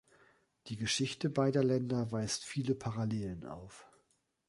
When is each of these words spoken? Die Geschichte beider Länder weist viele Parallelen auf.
Die 0.65 0.77
Geschichte 0.77 1.29
beider 1.29 1.63
Länder 1.63 2.11
weist 2.11 2.43
viele 2.43 2.73
Parallelen 2.73 3.45
auf. 3.45 3.87